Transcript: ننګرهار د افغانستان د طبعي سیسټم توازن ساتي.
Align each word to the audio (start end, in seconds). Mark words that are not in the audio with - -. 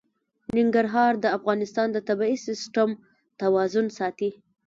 ننګرهار 0.57 1.13
د 1.19 1.25
افغانستان 1.37 1.87
د 1.91 1.97
طبعي 2.07 2.35
سیسټم 2.47 2.89
توازن 3.41 3.85
ساتي. 3.99 4.31